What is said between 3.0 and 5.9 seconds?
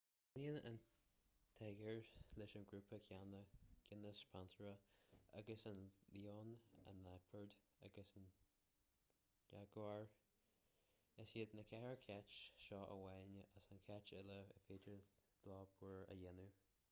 céanna géineas panthera agus an